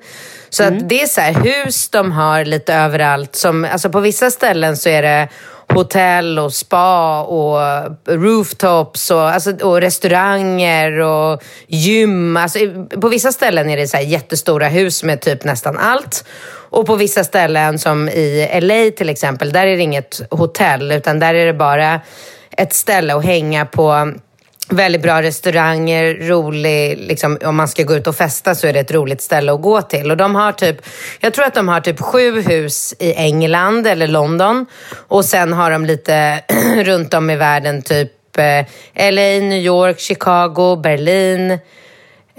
[0.50, 3.36] Så att det är så här, hus de har lite överallt.
[3.36, 5.30] Som, alltså på vissa ställen så är det
[5.74, 7.60] hotell och spa och
[8.08, 12.38] rooftops och, alltså, och restauranger och gym.
[12.38, 12.60] Alltså,
[13.02, 16.26] på vissa ställen är det så här jättestora hus med typ nästan allt.
[16.70, 21.20] Och på vissa ställen som i LA till exempel, där är det inget hotell utan
[21.20, 22.02] där är det bara
[22.52, 24.14] ett ställe att hänga på
[24.70, 28.80] väldigt bra restauranger, rolig, liksom, om man ska gå ut och festa så är det
[28.80, 30.12] ett roligt ställe att gå till.
[30.12, 30.78] Och de har typ,
[31.20, 34.66] jag tror att de har typ sju hus i England eller London.
[35.08, 36.44] Och sen har de lite
[36.84, 41.60] runt om i världen, typ eh, LA, New York, Chicago, Berlin.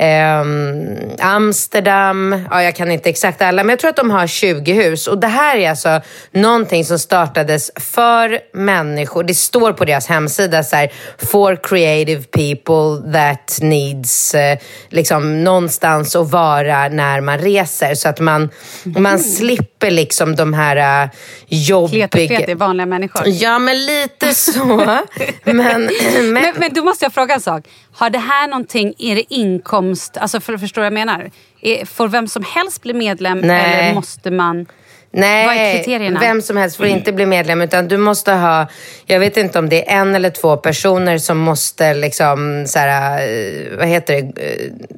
[0.01, 4.73] Ehm, Amsterdam, ja, jag kan inte exakt alla, men jag tror att de har 20
[4.73, 5.07] hus.
[5.07, 9.23] Och det här är alltså någonting som startades för människor.
[9.23, 14.59] Det står på deras hemsida så här, for creative people that needs eh,
[14.89, 17.95] liksom någonstans att vara när man reser.
[17.95, 18.51] Så att man,
[18.85, 21.11] man slipper liksom de här
[21.53, 22.09] uh, jobbiga...
[22.09, 23.23] Klete vanliga människor.
[23.27, 24.65] Ja, men lite så.
[25.45, 27.65] men, men, Men, men då måste jag fråga en sak.
[27.93, 31.31] Har det här någonting, är det inkomst, alltså för att förstå vad jag menar?
[31.61, 33.75] Är, får vem som helst bli medlem Nej.
[33.75, 34.67] eller måste man?
[35.11, 38.67] Nej, Vad vem som helst får inte bli medlem utan du måste ha,
[39.07, 43.21] jag vet inte om det är en eller två personer som måste liksom så här,
[43.29, 44.33] eh, vad heter det,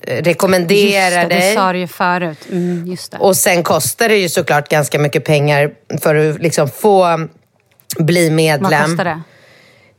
[0.07, 1.49] Eh, rekommendera Just det, dig.
[1.51, 2.39] det sa du ju förut.
[2.51, 3.19] Mm, just det.
[3.19, 5.71] Och sen kostar det ju såklart ganska mycket pengar
[6.03, 7.29] för att liksom få
[7.99, 8.83] bli Vad medlem.
[8.89, 9.05] kostar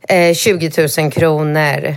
[0.08, 0.14] det?
[0.28, 0.70] Eh, 20
[1.02, 1.96] 000 kronor.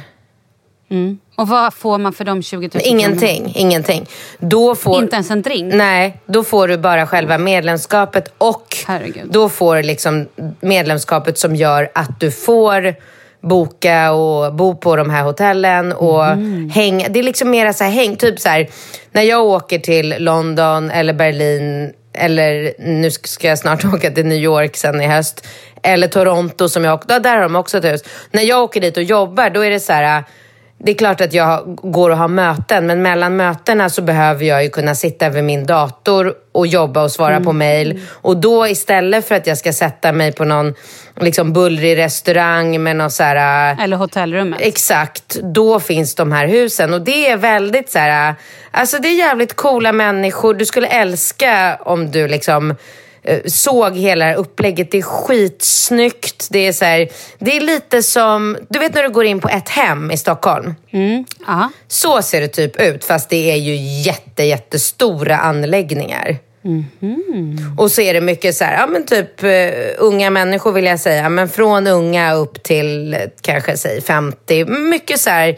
[1.35, 2.89] Och vad får man för de 20 000 kronorna?
[2.89, 4.05] Ingenting, ingenting.
[4.39, 5.73] Då får, Inte ens en drink?
[5.73, 9.23] Nej, då får du bara själva medlemskapet och Herregud.
[9.31, 10.27] då får du liksom
[10.61, 12.95] medlemskapet som gör att du får
[13.41, 16.69] boka och bo på de här hotellen och Mm.
[16.69, 17.07] hänga.
[17.09, 18.67] Det är liksom mera så här häng, typ så här
[19.11, 24.37] när jag åker till London eller Berlin eller nu ska jag snart åka till New
[24.37, 25.47] York sen i höst
[25.83, 28.03] eller Toronto som jag åkte, där har de också ett hus.
[28.31, 30.23] När jag åker dit och jobbar då är det så här
[30.77, 34.63] det är klart att jag går och har möten, men mellan mötena så behöver jag
[34.63, 38.01] ju kunna sitta vid min dator och jobba och svara på mejl.
[38.09, 40.73] Och då istället för att jag ska sätta mig på någon
[41.19, 43.77] liksom bullrig restaurang med någon så här...
[43.83, 44.59] Eller hotellrummet?
[44.61, 46.93] Exakt, då finns de här husen.
[46.93, 48.35] Och det är väldigt så här...
[48.71, 50.53] Alltså det är jävligt coola människor.
[50.53, 52.75] Du skulle älska om du liksom
[53.45, 54.91] såg hela det här upplägget.
[54.91, 56.47] Det är skitsnyggt.
[56.51, 57.09] Det är, så här,
[57.39, 60.75] det är lite som, du vet när du går in på ett hem i Stockholm.
[61.47, 61.69] Ja.
[61.87, 66.37] Så ser det typ ut, fast det är ju jätte, jättestora anläggningar.
[67.77, 69.49] Och så är det mycket så här, ja men typ eh,
[69.97, 74.65] unga människor vill jag säga, men från unga upp till eh, kanske säg 50.
[74.65, 75.55] Mycket så här,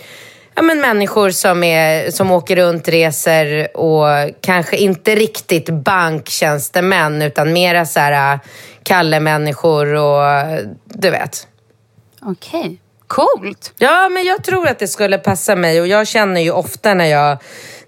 [0.57, 4.07] ja men människor som, är, som åker runt, reser och
[4.41, 8.39] kanske inte riktigt banktjänstemän utan mera så här
[8.83, 10.45] Kalle-människor och
[10.85, 11.47] du vet.
[12.21, 12.81] Okej.
[13.07, 13.73] Coolt.
[13.77, 17.05] Ja, men jag tror att det skulle passa mig och jag känner ju ofta när
[17.05, 17.37] jag,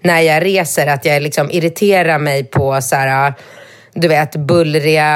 [0.00, 3.34] när jag reser att jag liksom irriterar mig på så här,
[3.94, 5.06] du vet, bullriga...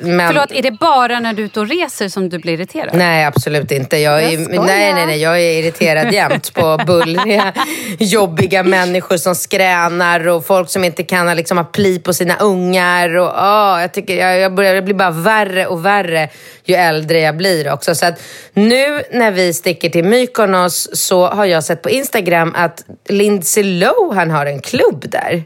[0.00, 0.28] Men...
[0.28, 2.90] Förlåt, är det bara när du är ute och reser som du blir irriterad?
[2.94, 3.98] Nej, absolut inte.
[3.98, 5.22] Jag är, Jag nej, nej, nej.
[5.22, 7.52] Jag är irriterad jämt på bullriga,
[7.98, 13.16] jobbiga människor som skränar och folk som inte kan liksom, ha pli på sina ungar.
[13.16, 16.28] Och, åh, jag, tycker, jag, jag, börjar, det blir bara värre och värre
[16.64, 17.94] ju äldre jag blir också.
[17.94, 22.84] Så att nu när vi sticker till Mykonos så har jag sett på Instagram att
[23.08, 25.44] Lindsay Lohan har en klubb där.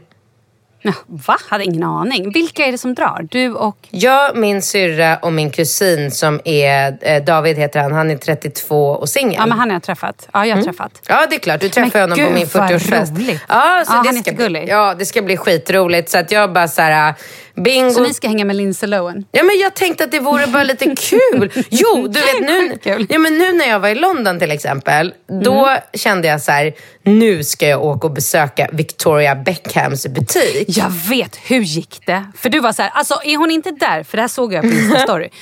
[1.07, 1.37] Va?
[1.49, 2.31] Hade ingen aning.
[2.31, 3.27] Vilka är det som drar?
[3.31, 3.77] Du och...
[3.89, 8.89] Jag, min syrra och min kusin som är, eh, David heter han, han är 32
[8.89, 9.35] och singel.
[9.37, 10.29] Ja, men han har jag träffat.
[10.33, 11.01] Ja, jag har träffat.
[11.07, 11.61] Ja, det är klart.
[11.61, 13.15] Du träffade Men honom på gud, min vad 40-årsfest.
[13.19, 13.41] roligt.
[13.47, 14.61] Ja, så Ja, det han är ska jättegullig.
[14.63, 16.09] bli, ja, det ska bli skitroligt.
[16.09, 17.13] Så att jag bara så här,
[17.59, 17.91] bingo.
[17.93, 19.25] Så ni ska hänga med Lindsay Lohan?
[19.31, 21.51] Ja, men jag tänkte att det vore bara lite kul.
[21.69, 22.77] Jo, du vet nu,
[23.09, 25.81] ja, men nu när jag var i London till exempel, då Mm.
[25.93, 30.65] kände jag så här, nu ska jag åka och besöka Victoria Beckhams butik.
[30.67, 32.23] Jag vet, hur gick det?
[32.37, 34.03] För du var så här, alltså är hon inte där?
[34.03, 35.29] För det här såg jag på Insta-story.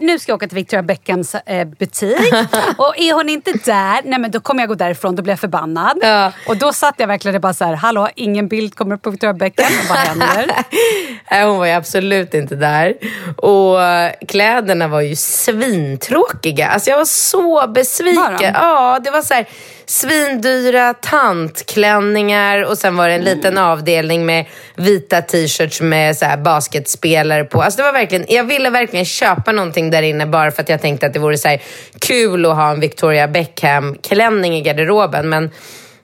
[0.00, 2.18] Äh, nu ska jag åka till Victoria Beckhams eh, butik.
[2.76, 5.40] Och är hon inte där, nej men då kommer jag gå därifrån, då blir jag
[5.40, 5.98] förbannad.
[6.02, 6.32] Ja.
[6.48, 9.10] Och då satt jag verkligen och bara så här, hallå, ingen bild kommer upp på
[9.10, 9.66] Victoria Beckham.
[9.88, 10.50] Vad händer?
[11.60, 12.94] Var ju absolut inte där.
[13.36, 13.78] Och
[14.28, 16.68] kläderna var ju svintråkiga.
[16.68, 18.38] Alltså jag var så besviken.
[18.38, 18.44] de?
[18.44, 19.46] Ja, det var så här
[19.86, 24.46] svindyra tantklänningar och sen var det en liten avdelning med
[24.76, 27.62] vita t-shirts med så basketspelare på.
[27.62, 30.80] Alltså det var verkligen, jag ville verkligen köpa någonting där inne bara för att jag
[30.80, 31.62] tänkte att det vore så här
[31.98, 35.28] kul att ha en Victoria Beckham-klänning i garderoben.
[35.28, 35.50] Men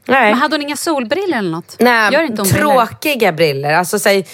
[0.06, 0.30] nej.
[0.30, 1.76] Men hade hon inga solbrillor eller något?
[1.78, 3.72] Nej, Gör inte hon tråkiga briller.
[3.72, 4.24] Alltså, så här.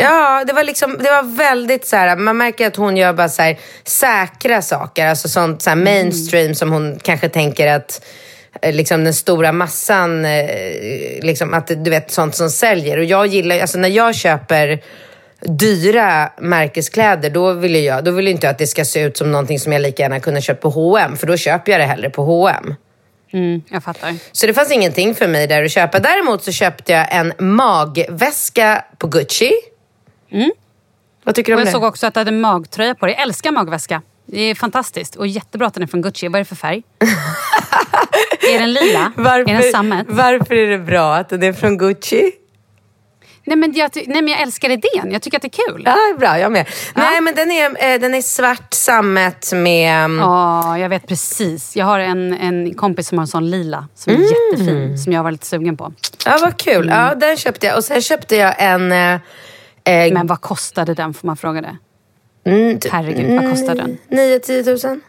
[0.00, 3.28] Ja, det var, liksom, det var väldigt så här, man märker att hon gör bara
[3.28, 5.06] så här, säkra saker.
[5.06, 5.84] Alltså sånt så här, Mm.
[5.94, 8.04] mainstream som hon kanske tänker att
[8.62, 10.44] eh, liksom den stora massan, eh,
[11.22, 12.98] liksom att du vet sånt som säljer.
[12.98, 14.82] Och jag gillar, alltså när jag köper
[15.40, 19.32] dyra märkeskläder, då vill jag, då vill inte jag att det ska se ut som
[19.32, 22.10] någonting som jag lika gärna kunde köpt på H&M för då köper jag det hellre
[22.10, 22.74] på H&M.
[23.32, 24.14] Mm, jag fattar.
[24.32, 25.98] Så det fanns ingenting för mig där att köpa.
[25.98, 29.52] Däremot så köpte jag en magväska på Gucci.
[31.24, 31.72] Vad tycker du om jag det?
[31.72, 33.14] såg också att du hade magtröja på dig.
[33.14, 34.02] Jag älskar magväska.
[34.26, 35.16] Det är fantastiskt.
[35.16, 36.28] Och jättebra att den är från Gucci.
[36.28, 36.82] Vad är det för färg?
[38.54, 39.12] är den lila?
[39.16, 40.06] Är den sammet?
[40.08, 42.32] varför är det bra att den är från Gucci?
[43.44, 45.10] Nej men, jag, nej men jag älskar idén.
[45.12, 45.82] Jag tycker att det är kul.
[45.86, 46.68] Ja, bra, jag med.
[46.94, 50.04] Nej, men den är, eh, den är svart sammet med...
[50.04, 51.76] mm, Ja, jag vet precis.
[51.76, 54.28] Jag har en, en kompis som har en sån lila som är Mm.
[54.52, 54.98] jättefin.
[54.98, 55.92] Som jag var lite sugen på.
[56.26, 56.88] Ja, vad kul.
[56.88, 57.76] Ja, den köpte jag.
[57.76, 58.92] Och sen köpte jag en...
[58.92, 59.12] eh,
[59.84, 61.76] eh, Men vad kostade den får man fråga det?
[62.50, 63.98] mm, Herregud, vad kostar den?
[64.10, 65.00] 9-10 tusen.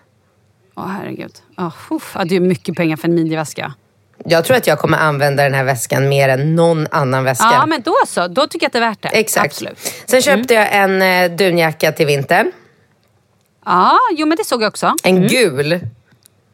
[0.75, 1.31] Åh herregud.
[1.57, 2.11] Oh, uff.
[2.17, 3.73] ja, det är mycket pengar för en midjeväska.
[4.26, 7.49] Jag tror att jag kommer använda den här väskan mer än någon annan väska.
[7.51, 8.28] Ja, men då så.
[8.28, 9.07] Då tycker jag att det är värt det.
[9.09, 9.45] Exakt.
[9.45, 9.80] Absolut.
[10.05, 12.51] Sen köpte jag en eh, dunjacka till vintern.
[13.65, 14.93] Ja, jo men det såg jag också.
[15.03, 15.80] En gul.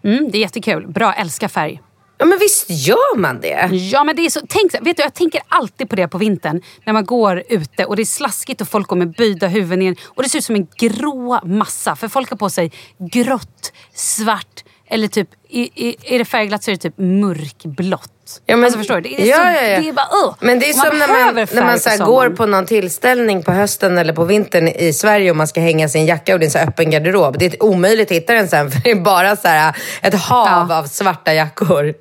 [0.03, 0.87] Mm, det är jättekul.
[0.87, 1.81] Bra, älskar färg.
[2.21, 3.69] Ja men visst gör man det?
[3.71, 6.61] Ja men det är så, tänk, vet du, jag tänker alltid på det på vintern
[6.85, 9.95] när man går ute och det är slaskigt och folk går med böjda huvuden ner
[10.05, 14.63] och det ser ut som en grå massa för folk har på sig grått, svart
[14.89, 15.29] eller typ,
[16.03, 18.41] är det färgglatt så är det typ mörkblått.
[18.45, 19.01] Ja, men, alltså förstår du?
[19.01, 19.79] Det är, ja, så, ja, ja.
[19.79, 20.33] Det är bara, uh.
[20.39, 23.97] Men det är som när man, när man så går på någon tillställning på hösten
[23.97, 26.51] eller på vintern i Sverige och man ska hänga sin jacka och det är en
[26.51, 27.37] så öppen garderob.
[27.39, 30.67] Det är omöjligt att hitta den sen för det är bara så här, ett hav
[30.69, 30.77] Ja.
[30.77, 31.93] av svarta jackor.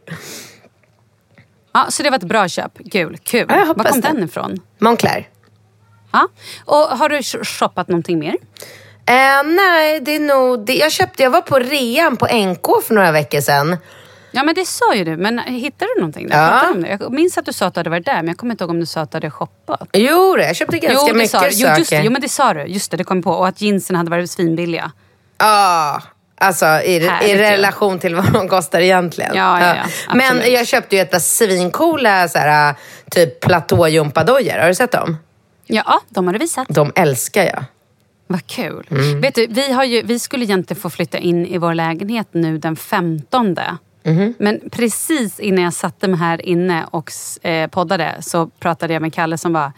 [1.72, 2.72] Ja, så det var ett bra köp.
[2.92, 3.18] Kul.
[3.22, 3.46] Kul.
[3.48, 4.08] Ja, Var kom det.
[4.08, 4.60] den ifrån?
[4.78, 5.28] Moncler.
[6.12, 6.28] Ja.
[6.64, 8.34] Och har du sh- shoppat någonting mer?
[9.08, 10.66] Eh, nej, det är nog...
[10.66, 13.76] Det, jag köpte, jag var på rean på NK för några veckor sedan.
[14.30, 16.28] Ja men det sa ju du, men hittade du någonting?
[16.28, 16.38] Där?
[16.38, 16.70] Ja.
[16.74, 16.98] Om det?
[17.00, 18.70] Jag minns att du sa att du hade varit där, men jag kommer inte ihåg
[18.70, 19.88] om du sa att du hade shoppat.
[19.92, 21.48] Jo, jag köpte ganska jo, mycket sa du.
[21.52, 21.92] Jo, just.
[21.92, 22.64] Jo, men det sa du.
[22.66, 23.30] Just det, det kom på.
[23.30, 24.92] Och att jeansen hade varit svinbilliga.
[25.38, 26.02] Ja,
[26.38, 29.30] alltså i, Härligt i relation till vad de kostar egentligen.
[29.34, 30.14] Ja, ja, ja.
[30.14, 32.74] Men jag köpte ju ett par svincoola så här,
[33.10, 34.58] typ platågympadojor.
[34.58, 35.16] Har du sett dem?
[35.66, 36.66] Ja, de har du visat.
[36.68, 37.64] De älskar jag.
[38.30, 38.86] Vad kul.
[38.90, 39.20] Mm.
[39.20, 42.58] Vet du, vi, har ju, vi skulle egentligen få flytta in i vår lägenhet nu
[42.58, 43.56] den 15.
[44.04, 44.34] Mhm.
[44.38, 47.10] Men precis innan jag satte mig här inne och
[47.42, 49.72] eh, poddade så pratade jag med Kalle som var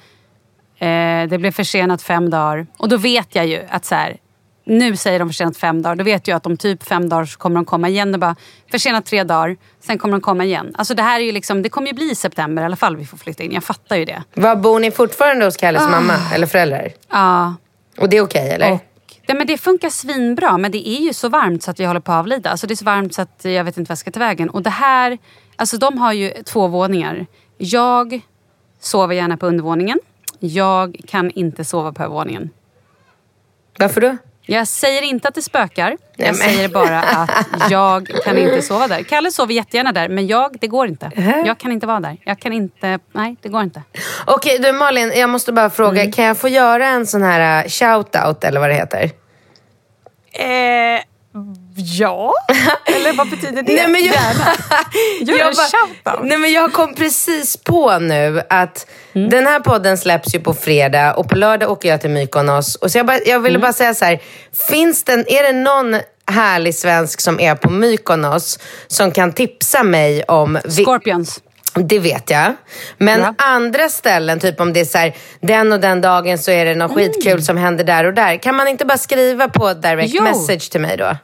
[0.79, 2.67] eh, det blev försenat fem dagar.
[2.77, 4.17] Och då vet jag ju att så här,
[4.65, 5.97] nu säger de försenat fem dagar.
[5.97, 8.15] Då vet jag att om typ fem dagar så kommer de komma igen.
[8.15, 8.37] Och bara,
[8.71, 10.75] försenat tre dagar, sen kommer de komma igen.
[10.79, 12.97] Alltså det här är ju liksom, det kommer ju bli i september i alla fall
[12.97, 13.53] vi får flytta in.
[13.53, 14.23] Jag fattar ju det.
[14.35, 16.89] Var bor ni fortfarande hos Kalles mamma eller föräldrar?
[17.11, 17.55] Ja,
[18.01, 18.73] Och det är okej eller?
[18.73, 18.81] Och,
[19.29, 22.01] nej, men det funkar svinbra, men det är ju så varmt så att vi håller
[22.01, 22.51] på att avlida.
[22.51, 24.51] Alltså det är så varmt så att jag vet inte vad jag ska ta vägen.
[24.51, 25.19] Och det här,
[25.57, 27.27] alltså de har ju två våningar.
[27.59, 28.21] Jag
[28.81, 29.99] sover gärna på undervåningen.
[30.39, 32.51] Jag kan inte sova på övervåningen.
[33.79, 34.17] Varför då?
[34.51, 35.97] Jag säger inte att det spökar.
[36.17, 36.35] Jag men.
[36.35, 37.31] säger bara att
[37.71, 39.03] jag kan inte sova där.
[39.03, 41.11] Kalle sover jättegärna där, men jag, det går inte.
[41.47, 42.17] Jag kan inte vara där.
[42.25, 43.83] Jag kan inte, nej det går inte.
[44.27, 46.01] Okej, du Malin, jag måste bara fråga.
[46.01, 46.13] Mm.
[46.13, 49.11] Kan jag få göra en sån här uh, shout-out eller vad det heter?
[50.33, 51.01] Eh,
[51.77, 52.33] ja,
[52.97, 53.73] eller vad betyder det?
[53.73, 54.15] Nej, men jag,
[55.21, 55.55] Gör jag
[56.05, 56.23] bara-.
[56.23, 61.15] Nej, men jag kom precis på nu att den här podden släpps ju på fredag
[61.15, 62.75] och på lördag åker jag till Mykonos.
[62.75, 64.21] Och så jag, bara, jag ville bara säga så här,
[64.69, 66.01] finns det, är det någon
[66.31, 70.59] härlig svensk som är på Mykonos som kan tipsa mig om...
[70.85, 71.41] Scorpions.
[71.75, 72.55] det vet jag.
[72.99, 73.35] Men Ja.
[73.39, 76.75] andra ställen, typ om det är så här, den och den dagen så är det
[76.75, 78.37] något skitkul som händer där och där.
[78.37, 80.23] Kan man inte bara skriva på direct Jo.
[80.23, 81.17] message till mig då?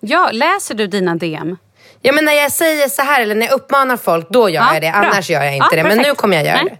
[0.00, 1.56] Ja, läser du dina DM?
[2.02, 4.74] Ja men när jag säger så här eller när jag uppmanar folk, då gör Ja,
[4.74, 4.90] jag det.
[4.90, 5.00] bra.
[5.00, 5.82] Annars gör jag inte Ja, det.
[5.82, 6.08] Men perfekt.
[6.08, 6.64] nu kommer jag göra Nej.
[6.70, 6.78] det.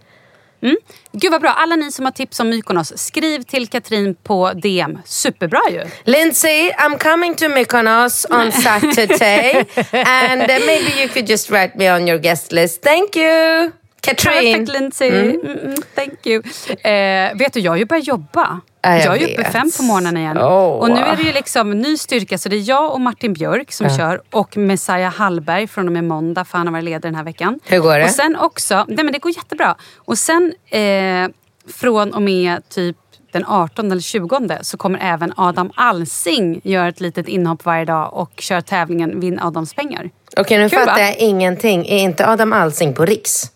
[1.11, 1.49] Gud vad bra.
[1.49, 4.97] Alla ni som har tips om Mykonos, skriv till Katrin på DM.
[5.05, 5.83] Superbra ju.
[6.03, 9.65] Lindsay, I'm coming to Mykonos on Saturday
[10.05, 12.81] and maybe you could just write me on your guest list.
[12.83, 13.71] Thank you!
[14.01, 14.53] Katrin.
[14.53, 15.09] Perfect Lindsay.
[15.09, 15.41] Mm.
[15.41, 16.43] Mm, thank you.
[16.69, 18.61] Eh, vet du, jag har ju börjat jobba.
[18.81, 20.37] Ja, jag jag är uppe fem på morgonen igen.
[20.37, 20.79] Åh.
[20.79, 22.37] Och nu är det ju liksom ny styrka.
[22.37, 26.03] Så det är jag och Martin Björk som kör och Messiah Hallberg från och med
[26.03, 27.59] måndag för han har varit ledig den här veckan.
[27.65, 28.03] Hur går det?
[28.03, 29.75] Och sen också, nej men det går jättebra.
[29.97, 31.27] Och sen eh,
[31.73, 32.97] från och med typ
[33.31, 38.13] den 18 eller 20 så kommer även Adam Alsing göra ett litet inhopp varje dag
[38.13, 40.09] och köra tävlingen Vinn Adams pengar.
[40.37, 40.99] Okej, nu Kul, fattar va?
[40.99, 41.85] jag ingenting.
[41.87, 43.51] Är inte Adam Alsing på Riks?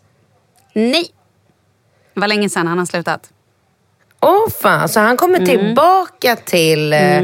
[0.74, 1.05] Nej!
[2.13, 3.30] Det var länge sedan han har slutat.
[4.19, 6.93] Åh fan, så han kommer tillbaka till...
[6.93, 7.21] eh,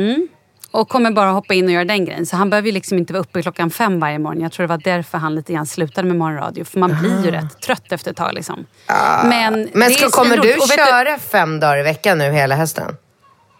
[0.72, 2.26] Och kommer bara hoppa in och göra den grejen.
[2.26, 4.41] Så han behöver ju liksom inte vara uppe klockan fem varje morgon.
[4.41, 6.64] Jag tror det var därför han lite grann slutade med morgonradio.
[6.66, 8.34] För man blir ju rätt trött efter ett tag.
[8.34, 8.66] Liksom.
[8.88, 9.68] Men, Ah.
[9.74, 12.97] Men det ska, kommer du köra fem dagar i veckan nu hela hösten?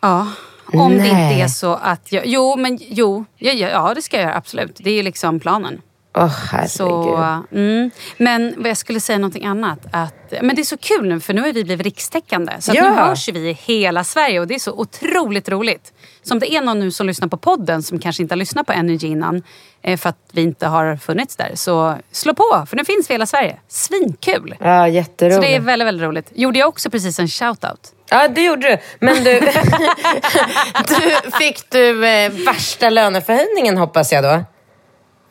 [0.02, 0.28] Ja.
[0.74, 1.10] Om det Nej.
[1.10, 2.24] inte är så att jag...
[2.26, 3.26] Jo, men jo.
[3.38, 4.76] Ja, ja, ja, det ska jag göra absolut.
[4.84, 5.82] Det är ju liksom planen.
[6.18, 6.72] Åh herregud.
[6.72, 7.92] Så, mm.
[8.18, 9.80] Men vad jag skulle säga någonting annat.
[9.92, 12.54] Att, men det är så kul nu för nu har vi blivit rikstäckande.
[12.60, 12.84] Så Ja.
[12.84, 15.94] nu hörs vi i hela Sverige och det är så otroligt roligt.
[16.24, 18.68] Så om det är någon nu som lyssnar på podden som kanske inte har lyssnat
[18.68, 19.44] på Energy innan
[19.82, 21.52] eh, för att vi inte har funnits där.
[21.56, 23.58] Så slå på för nu finns vi i hela Sverige.
[23.68, 24.56] Svinkul!
[24.60, 25.36] Ja, jätteroligt.
[25.36, 26.32] Så det är väldigt, väldigt roligt.
[26.36, 27.80] Gjorde jag också precis en shoutout?
[28.10, 28.78] Ja, det gjorde du.
[29.06, 29.40] Men du,
[30.88, 34.44] du fick du eh, värsta löneförhöjningen hoppas jag då?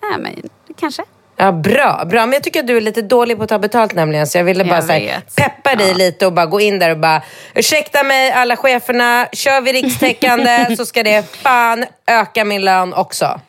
[0.02, 0.48] Nej, men
[0.80, 1.02] kanske.
[1.36, 2.26] Ja, bra, bra.
[2.26, 4.26] Men jag tycker att du är lite dålig på att ta betalt nämligen.
[4.26, 5.94] Så jag ville bara Jag så här, peppa dig Ja.
[5.94, 7.22] lite och bara gå in där och bara
[7.54, 13.40] ursäkta mig alla cheferna, kör vi rikstäckande så ska det fan öka min lön också.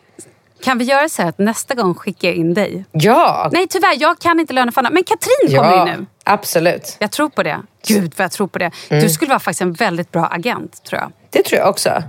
[0.64, 2.86] Kan vi göra så här att nästa gång skickar jag in dig?
[2.92, 3.50] Ja!
[3.52, 4.90] Nej tyvärr, jag kan inte löneförhandla.
[4.90, 6.06] Men Katrin kommer ja, in nu.
[6.24, 6.96] absolut.
[7.00, 7.60] Jag tror på det.
[7.88, 8.72] Gud vad jag tror på det.
[8.90, 9.04] Mm.
[9.04, 11.12] Du skulle vara faktiskt en väldigt bra agent tror jag.
[11.30, 12.04] Det tror jag också.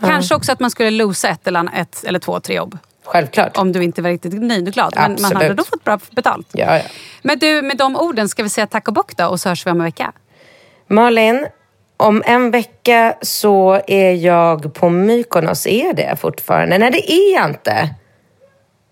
[0.00, 2.78] Kanske också att man skulle losa ett eller, ett eller två, tre jobb.
[3.06, 3.56] Självklart.
[3.56, 4.92] Om du inte var riktigt nöjd och glad.
[4.96, 5.42] Men man Absolut.
[5.42, 6.48] hade då fått bra betalt.
[6.52, 6.82] Ja, ja.
[7.22, 9.66] Men du, med de orden ska vi säga tack och bock då och så hörs
[9.66, 10.12] vi om en vecka.
[10.88, 11.46] Malin,
[11.96, 15.66] om en vecka så är jag på Mykonos.
[15.66, 16.78] Är det fortfarande?
[16.78, 17.94] Nej, det är jag inte.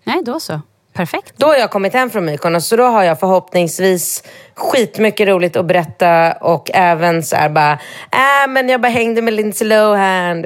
[0.03, 0.61] Nej, då så.
[0.95, 1.33] Perfekt.
[1.37, 4.23] Då har jag kommit hem från Mykonos, så då har jag förhoppningsvis
[4.55, 9.33] skitmycket roligt att berätta och även så här bara, äh, men jag bara hängde med
[9.33, 10.45] Lindsay Lohan.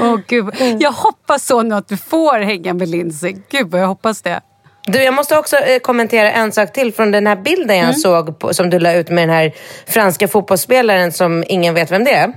[0.00, 0.54] Åh, gud.
[0.80, 3.36] Jag hoppas så nu att du får hänga med Lindsay.
[3.50, 4.40] Gud vad jag hoppas det.
[4.84, 8.38] Du, jag måste också eh, kommentera en sak till från den här bilden jag såg
[8.38, 9.52] på, som du la ut med den här
[9.86, 12.32] franska fotbollsspelaren som ingen vet vem det är.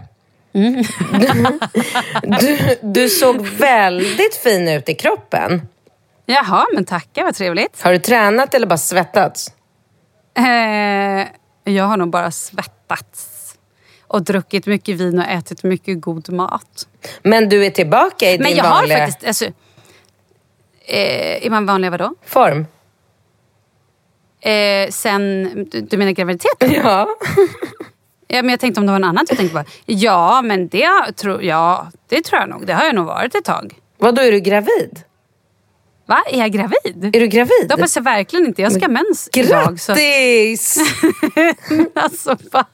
[0.56, 0.84] Du,
[2.24, 5.62] du, du såg väldigt fin ut i kroppen.
[6.26, 7.82] Jaha, men tackar, vad trevligt.
[7.82, 9.54] Har du tränat eller bara svettats?
[10.38, 11.28] Eh,
[11.64, 13.32] jag har nog bara svettats.
[14.08, 16.88] Och druckit mycket vin och ätit mycket god mat.
[17.22, 19.28] Men du är tillbaka i Men din jag har vanliga faktiskt...
[19.28, 19.46] Alltså,
[20.86, 22.14] eh, är man vanliga vadå?
[22.26, 22.66] form?
[24.42, 26.72] Eh, sen, du, du menar graviditeten?
[26.72, 27.08] Ja.
[28.36, 29.70] Ja, men jag tänkte om det var något annat jag tänkte på.
[29.86, 32.66] Ja, men det, tror ja, det tror jag nog.
[32.68, 33.74] Det har jag nog varit ett tag.
[33.98, 35.00] Vad då är du gravid?
[36.08, 36.24] Va?
[36.32, 37.16] Är jag gravid?
[37.16, 37.66] Är du gravid?
[37.68, 38.62] Det hoppas jag verkligen inte.
[38.62, 39.80] Jag ska ha mens idag.
[39.80, 40.78] Så, Grattis!
[41.94, 42.66] alltså, va?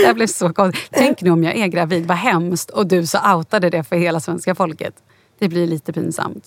[0.00, 0.88] Det här blev så konstigt.
[0.92, 2.70] Tänk nu om jag är gravid, vad hemskt.
[2.70, 4.94] Och du så outade det för hela svenska folket.
[5.38, 6.44] Det blir lite pinsamt.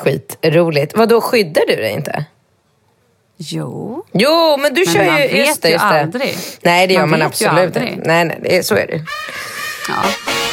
[0.00, 0.96] Skitroligt.
[0.96, 2.24] Vad då skyddar du dig inte?
[3.38, 4.04] Jo.
[4.12, 5.28] Jo, men du Men kör man ju...
[5.28, 6.38] vet just det, ju aldrig.
[6.62, 8.08] Nej, det gör Man man, vet absolut inte.
[8.08, 9.00] Nej, nej, det är, så är det.
[9.88, 10.04] Ja.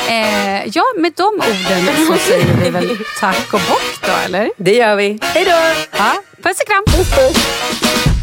[0.10, 4.52] Eh, ja, med de orden så säger vi väl tack och bock då, eller?
[4.58, 5.20] Det gör vi.
[5.22, 5.52] Hej då!
[5.98, 6.14] Ja,
[6.44, 8.23] puss och kram!